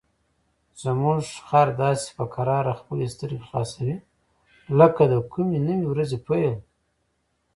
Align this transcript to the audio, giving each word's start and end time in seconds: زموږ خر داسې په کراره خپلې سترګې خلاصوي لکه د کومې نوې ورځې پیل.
زموږ 0.83 1.21
خر 1.47 1.67
داسې 1.83 2.07
په 2.17 2.25
کراره 2.33 2.73
خپلې 2.81 3.05
سترګې 3.13 3.45
خلاصوي 3.47 3.95
لکه 4.79 5.03
د 5.11 5.15
کومې 5.31 5.59
نوې 5.67 5.85
ورځې 5.89 6.17
پیل. 6.27 6.55